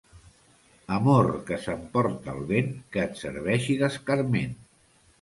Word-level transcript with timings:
Amor 0.95 1.29
que 1.51 1.59
s'emporta 1.67 2.35
el 2.35 2.49
vent, 2.55 2.75
que 2.97 3.07
et 3.07 3.23
serveixi 3.23 3.81
d'escarment. 3.85 4.61